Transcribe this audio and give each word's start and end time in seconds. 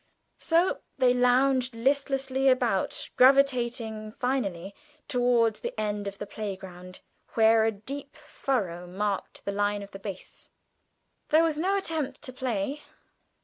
So 0.39 0.79
they 0.97 1.13
lounged 1.13 1.75
listlessly 1.75 2.49
about, 2.49 3.11
gravitating 3.17 4.13
finally 4.13 4.73
towards 5.07 5.59
the 5.59 5.79
end 5.79 6.07
of 6.07 6.17
the 6.17 6.25
playground, 6.25 7.01
where 7.35 7.65
a 7.65 7.71
deep 7.71 8.15
furrow 8.15 8.87
marked 8.87 9.45
the 9.45 9.51
line 9.51 9.83
of 9.83 9.91
the 9.91 9.99
base. 9.99 10.49
There 11.29 11.43
was 11.43 11.59
no 11.59 11.77
attempt 11.77 12.23
to 12.23 12.33
play. 12.33 12.81